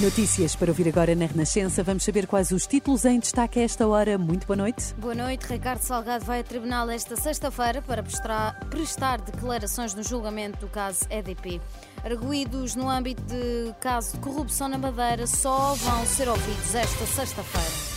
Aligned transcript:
Notícias 0.00 0.56
para 0.56 0.70
ouvir 0.70 0.88
agora 0.88 1.14
na 1.14 1.26
Renascença. 1.26 1.82
Vamos 1.82 2.02
saber 2.02 2.26
quais 2.26 2.50
os 2.50 2.66
títulos 2.66 3.04
em 3.04 3.20
destaque 3.20 3.60
a 3.60 3.62
esta 3.62 3.86
hora. 3.86 4.16
Muito 4.16 4.46
boa 4.46 4.56
noite. 4.56 4.94
Boa 4.94 5.14
noite. 5.14 5.46
Ricardo 5.46 5.82
Salgado 5.82 6.24
vai 6.24 6.40
a 6.40 6.44
tribunal 6.44 6.88
esta 6.88 7.14
sexta-feira 7.14 7.82
para 7.82 8.02
prestar, 8.02 9.20
declarações 9.20 9.92
no 9.92 10.02
julgamento 10.02 10.60
do 10.60 10.68
caso 10.68 11.04
EDP. 11.10 11.60
Arguídos 12.02 12.74
no 12.74 12.88
âmbito 12.88 13.22
de 13.24 13.74
caso 13.80 14.12
de 14.12 14.20
corrupção 14.20 14.66
na 14.66 14.78
Madeira 14.78 15.26
só 15.26 15.74
vão 15.74 16.06
ser 16.06 16.26
ouvidos 16.26 16.74
esta 16.74 17.04
sexta-feira. 17.04 17.91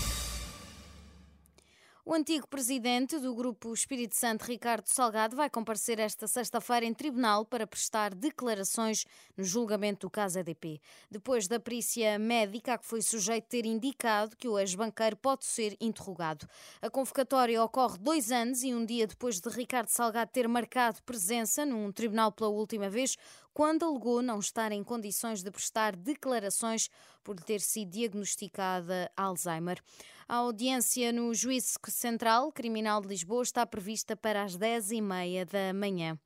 O 2.07 2.13
antigo 2.13 2.47
presidente 2.47 3.17
do 3.17 3.33
Grupo 3.33 3.73
Espírito 3.73 4.15
Santo, 4.15 4.43
Ricardo 4.43 4.85
Salgado, 4.85 5.35
vai 5.35 5.49
comparecer 5.49 5.99
esta 5.99 6.27
sexta-feira 6.27 6.85
em 6.85 6.93
tribunal 6.93 7.43
para 7.43 7.65
prestar 7.65 8.13
declarações 8.13 9.05
no 9.35 9.43
julgamento 9.43 10.05
do 10.05 10.11
caso 10.11 10.37
EDP. 10.37 10.79
Depois 11.09 11.47
da 11.47 11.59
perícia 11.59 12.19
médica 12.19 12.75
a 12.75 12.77
que 12.77 12.85
foi 12.85 13.01
sujeito 13.01 13.45
ter 13.45 13.65
indicado 13.65 14.37
que 14.37 14.47
o 14.47 14.59
ex-banqueiro 14.59 15.17
pode 15.17 15.45
ser 15.45 15.75
interrogado. 15.81 16.47
A 16.79 16.91
convocatória 16.91 17.63
ocorre 17.63 17.97
dois 17.97 18.31
anos 18.31 18.61
e 18.61 18.71
um 18.71 18.85
dia 18.85 19.07
depois 19.07 19.41
de 19.41 19.49
Ricardo 19.49 19.89
Salgado 19.89 20.29
ter 20.31 20.47
marcado 20.47 21.01
presença 21.01 21.65
num 21.65 21.91
tribunal 21.91 22.31
pela 22.31 22.51
última 22.51 22.87
vez, 22.87 23.17
quando 23.55 23.85
alegou 23.85 24.21
não 24.21 24.37
estar 24.37 24.73
em 24.73 24.83
condições 24.83 25.41
de 25.41 25.49
prestar 25.49 25.95
declarações 25.95 26.89
por 27.23 27.37
ter 27.39 27.61
sido 27.61 27.89
diagnosticada 27.89 29.09
Alzheimer. 29.15 29.81
A 30.27 30.35
audiência 30.35 31.13
no 31.13 31.33
Juízo 31.33 31.79
Central 31.87 32.51
Criminal 32.51 32.99
de 32.99 33.07
Lisboa 33.07 33.43
está 33.43 33.65
prevista 33.65 34.13
para 34.13 34.43
as 34.43 34.57
10h30 34.57 35.45
da 35.45 35.73
manhã. 35.73 36.19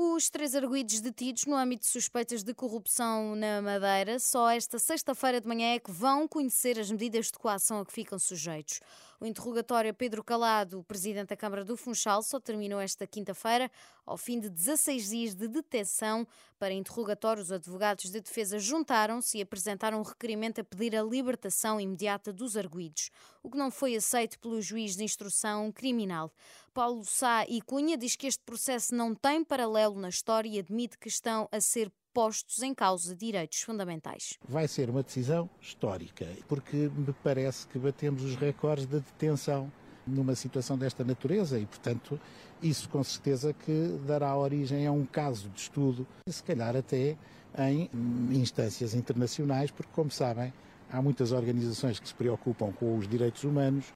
Os 0.00 0.30
três 0.30 0.54
arguídos 0.54 1.00
detidos 1.00 1.44
no 1.44 1.56
âmbito 1.56 1.82
de 1.82 1.88
suspeitas 1.88 2.44
de 2.44 2.54
corrupção 2.54 3.34
na 3.34 3.60
Madeira 3.60 4.20
só 4.20 4.48
esta 4.48 4.78
sexta-feira 4.78 5.40
de 5.40 5.48
manhã 5.48 5.74
é 5.74 5.80
que 5.80 5.90
vão 5.90 6.28
conhecer 6.28 6.78
as 6.78 6.88
medidas 6.88 7.26
de 7.26 7.32
coação 7.32 7.80
a 7.80 7.84
que 7.84 7.92
ficam 7.92 8.16
sujeitos. 8.16 8.78
O 9.20 9.26
interrogatório 9.26 9.90
a 9.90 9.92
Pedro 9.92 10.22
Calado, 10.22 10.84
presidente 10.84 11.30
da 11.30 11.36
Câmara 11.36 11.64
do 11.64 11.76
Funchal, 11.76 12.22
só 12.22 12.38
terminou 12.38 12.78
esta 12.78 13.04
quinta-feira, 13.08 13.68
ao 14.06 14.16
fim 14.16 14.38
de 14.38 14.48
16 14.48 15.08
dias 15.08 15.34
de 15.34 15.48
detenção. 15.48 16.24
Para 16.60 16.72
interrogatório, 16.72 17.42
os 17.42 17.50
advogados 17.50 18.12
de 18.12 18.20
defesa 18.20 18.60
juntaram-se 18.60 19.38
e 19.38 19.42
apresentaram 19.42 19.98
um 19.98 20.04
requerimento 20.04 20.60
a 20.60 20.64
pedir 20.64 20.94
a 20.94 21.02
libertação 21.02 21.80
imediata 21.80 22.32
dos 22.32 22.56
arguídos, 22.56 23.10
o 23.48 23.50
que 23.50 23.56
não 23.56 23.70
foi 23.70 23.96
aceito 23.96 24.38
pelo 24.38 24.60
juiz 24.60 24.94
de 24.94 25.02
instrução 25.02 25.72
criminal. 25.72 26.30
Paulo 26.74 27.02
Sá 27.02 27.46
e 27.48 27.62
Cunha 27.62 27.96
diz 27.96 28.14
que 28.14 28.26
este 28.26 28.42
processo 28.44 28.94
não 28.94 29.14
tem 29.14 29.42
paralelo 29.42 29.98
na 29.98 30.10
história 30.10 30.48
e 30.48 30.58
admite 30.58 30.98
que 30.98 31.08
estão 31.08 31.48
a 31.50 31.58
ser 31.58 31.90
postos 32.12 32.62
em 32.62 32.74
causa 32.74 33.16
direitos 33.16 33.62
fundamentais. 33.62 34.34
Vai 34.46 34.68
ser 34.68 34.90
uma 34.90 35.02
decisão 35.02 35.48
histórica, 35.62 36.26
porque 36.46 36.76
me 36.76 37.14
parece 37.24 37.66
que 37.68 37.78
batemos 37.78 38.22
os 38.22 38.36
recordes 38.36 38.86
de 38.86 39.00
detenção 39.00 39.72
numa 40.06 40.34
situação 40.34 40.76
desta 40.76 41.02
natureza 41.02 41.58
e, 41.58 41.64
portanto, 41.64 42.20
isso 42.62 42.86
com 42.90 43.02
certeza 43.02 43.54
que 43.54 43.98
dará 44.06 44.36
origem 44.36 44.86
a 44.86 44.92
um 44.92 45.06
caso 45.06 45.48
de 45.48 45.60
estudo, 45.60 46.06
se 46.28 46.42
calhar 46.42 46.76
até 46.76 47.16
em 47.58 47.88
instâncias 48.30 48.94
internacionais, 48.94 49.70
porque, 49.70 49.90
como 49.94 50.10
sabem, 50.10 50.52
há 50.90 51.00
muitas 51.02 51.32
organizações 51.32 51.98
que 51.98 52.08
se 52.08 52.14
preocupam 52.14 52.72
com 52.72 52.96
os 52.96 53.08
direitos 53.08 53.44
humanos 53.44 53.92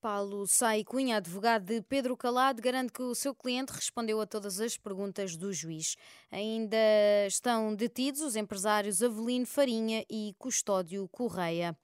Paulo 0.00 0.46
Sai 0.46 0.84
Cunha, 0.84 1.16
advogado 1.16 1.64
de 1.64 1.82
Pedro 1.82 2.16
Calado, 2.16 2.62
garante 2.62 2.92
que 2.92 3.02
o 3.02 3.16
seu 3.16 3.34
cliente 3.34 3.72
respondeu 3.72 4.20
a 4.20 4.26
todas 4.26 4.60
as 4.60 4.76
perguntas 4.76 5.36
do 5.36 5.52
juiz. 5.52 5.96
Ainda 6.30 6.76
estão 7.26 7.74
detidos 7.74 8.20
os 8.20 8.36
empresários 8.36 9.02
Avelino 9.02 9.44
Farinha 9.44 10.04
e 10.08 10.36
Custódio 10.38 11.08
Correia. 11.08 11.76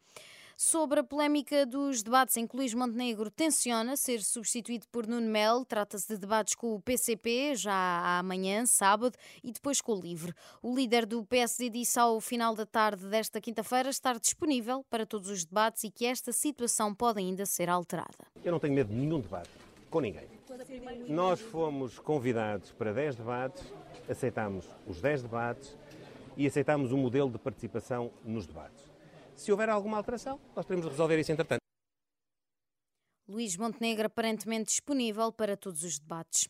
Sobre 0.66 1.00
a 1.00 1.04
polémica 1.04 1.66
dos 1.66 2.02
debates 2.02 2.38
em 2.38 2.47
que 2.47 2.56
Luís 2.56 2.72
Montenegro 2.72 3.30
tenciona 3.30 3.98
ser 3.98 4.22
substituído 4.22 4.88
por 4.88 5.06
Nuno 5.06 5.28
Melo, 5.28 5.62
trata-se 5.62 6.08
de 6.08 6.19
debates 6.19 6.54
com 6.54 6.75
o 6.75 6.80
PCP, 6.80 7.54
já 7.54 8.19
amanhã, 8.19 8.64
sábado, 8.64 9.14
e 9.44 9.53
depois 9.53 9.82
com 9.82 9.92
o 9.92 10.00
LIVRE. 10.00 10.32
O 10.62 10.74
líder 10.74 11.04
do 11.04 11.22
PSD 11.22 11.69
disse 11.69 12.00
ao 12.00 12.19
final 12.19 12.54
da 12.54 12.64
tarde 12.64 13.06
desta 13.08 13.42
quinta-feira 13.42 13.91
estar 13.91 14.19
disponível 14.19 14.82
para 14.88 15.04
todos 15.04 15.28
os 15.28 15.44
debates 15.44 15.84
e 15.84 15.91
que 15.91 16.06
esta 16.06 16.32
situação 16.32 16.94
pode 16.94 17.19
ainda 17.19 17.44
ser 17.44 17.69
alterada. 17.69 18.26
Eu 18.42 18.50
não 18.50 18.58
tenho 18.58 18.72
medo 18.72 18.88
de 18.88 18.98
nenhum 18.98 19.20
debate, 19.20 19.50
com 19.91 20.00
ninguém. 20.00 20.26
Nós 21.06 21.42
fomos 21.42 21.98
convidados 21.98 22.72
para 22.72 22.91
10 22.91 23.16
debates, 23.16 23.62
aceitámos 24.08 24.66
os 24.86 24.98
10 24.98 25.24
debates 25.24 25.76
e 26.38 26.47
aceitámos 26.47 26.91
o 26.91 26.97
um 26.97 27.00
modelo 27.00 27.30
de 27.30 27.38
participação 27.38 28.10
nos 28.24 28.47
debates. 28.47 28.94
Se 29.37 29.50
houver 29.50 29.69
alguma 29.69 29.97
alteração, 29.97 30.41
nós 30.55 30.67
de 30.67 30.75
resolver 30.75 31.19
isso 31.19 31.33
entretanto. 31.33 31.61
Luís 33.27 33.56
Montenegro 33.56 34.06
aparentemente 34.06 34.67
disponível 34.67 35.33
para 35.33 35.56
todos 35.56 35.83
os 35.83 35.99
debates. 35.99 36.49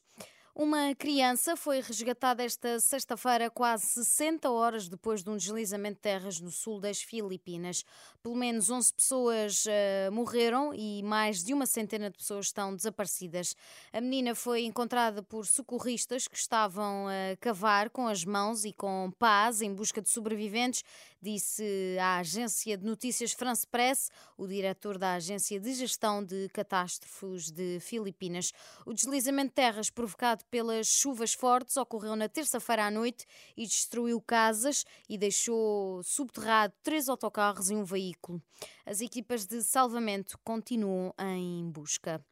Uma 0.56 0.94
criança 0.94 1.56
foi 1.56 1.80
resgatada 1.80 2.44
esta 2.44 2.78
sexta-feira, 2.78 3.50
quase 3.50 3.86
60 3.86 4.48
horas 4.48 4.88
depois 4.88 5.20
de 5.20 5.28
um 5.28 5.36
deslizamento 5.36 5.96
de 5.96 6.02
terras 6.02 6.38
no 6.38 6.48
sul 6.48 6.78
das 6.78 7.02
Filipinas. 7.02 7.84
Pelo 8.22 8.36
menos 8.36 8.70
11 8.70 8.94
pessoas 8.94 9.64
uh, 9.66 10.12
morreram 10.12 10.72
e 10.72 11.02
mais 11.02 11.42
de 11.42 11.52
uma 11.52 11.66
centena 11.66 12.08
de 12.08 12.18
pessoas 12.18 12.46
estão 12.46 12.72
desaparecidas. 12.72 13.56
A 13.92 14.00
menina 14.00 14.32
foi 14.36 14.64
encontrada 14.64 15.24
por 15.24 15.44
socorristas 15.44 16.28
que 16.28 16.36
estavam 16.36 17.08
a 17.08 17.36
cavar 17.40 17.90
com 17.90 18.06
as 18.06 18.24
mãos 18.24 18.64
e 18.64 18.72
com 18.72 19.12
pás 19.18 19.60
em 19.60 19.74
busca 19.74 20.00
de 20.00 20.08
sobreviventes, 20.08 20.84
disse 21.24 21.96
à 21.98 22.18
agência 22.18 22.76
de 22.76 22.84
notícias 22.84 23.32
France 23.32 23.66
Press, 23.66 24.10
o 24.36 24.46
diretor 24.46 24.98
da 24.98 25.14
Agência 25.14 25.58
de 25.58 25.72
Gestão 25.72 26.22
de 26.22 26.50
Catástrofes 26.50 27.50
de 27.50 27.80
Filipinas. 27.80 28.52
O 28.84 28.92
deslizamento 28.92 29.48
de 29.48 29.54
terras 29.54 29.88
provocado 29.88 30.44
pelas 30.50 30.86
chuvas 30.86 31.32
fortes 31.32 31.78
ocorreu 31.78 32.14
na 32.14 32.28
terça-feira 32.28 32.84
à 32.84 32.90
noite 32.90 33.24
e 33.56 33.66
destruiu 33.66 34.20
casas 34.20 34.84
e 35.08 35.16
deixou 35.16 36.02
subterrado 36.02 36.74
três 36.82 37.08
autocarros 37.08 37.70
e 37.70 37.74
um 37.74 37.84
veículo. 37.84 38.42
As 38.84 39.00
equipas 39.00 39.46
de 39.46 39.62
salvamento 39.62 40.38
continuam 40.44 41.14
em 41.18 41.70
busca. 41.70 42.22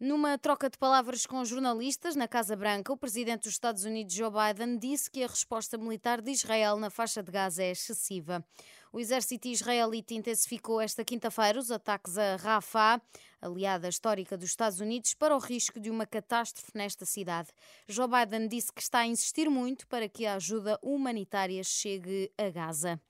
Numa 0.00 0.36
troca 0.36 0.68
de 0.68 0.76
palavras 0.76 1.24
com 1.24 1.44
jornalistas 1.44 2.16
na 2.16 2.26
Casa 2.26 2.56
Branca, 2.56 2.92
o 2.92 2.96
presidente 2.96 3.42
dos 3.44 3.52
Estados 3.52 3.84
Unidos, 3.84 4.14
Joe 4.14 4.30
Biden, 4.30 4.76
disse 4.76 5.08
que 5.10 5.22
a 5.22 5.28
resposta 5.28 5.78
militar 5.78 6.20
de 6.20 6.32
Israel 6.32 6.76
na 6.76 6.90
faixa 6.90 7.22
de 7.22 7.30
Gaza 7.30 7.62
é 7.62 7.70
excessiva. 7.70 8.44
O 8.92 8.98
exército 8.98 9.48
israelita 9.48 10.14
intensificou 10.14 10.80
esta 10.80 11.04
quinta-feira 11.04 11.58
os 11.58 11.70
ataques 11.70 12.18
a 12.18 12.36
Rafah, 12.36 13.00
aliada 13.40 13.88
histórica 13.88 14.36
dos 14.36 14.50
Estados 14.50 14.80
Unidos, 14.80 15.14
para 15.14 15.34
o 15.34 15.38
risco 15.38 15.78
de 15.78 15.90
uma 15.90 16.06
catástrofe 16.06 16.72
nesta 16.74 17.04
cidade. 17.04 17.50
Joe 17.88 18.08
Biden 18.08 18.48
disse 18.48 18.72
que 18.72 18.82
está 18.82 19.00
a 19.00 19.06
insistir 19.06 19.48
muito 19.48 19.86
para 19.86 20.08
que 20.08 20.26
a 20.26 20.34
ajuda 20.34 20.78
humanitária 20.82 21.62
chegue 21.62 22.32
a 22.36 22.50
Gaza. 22.50 23.00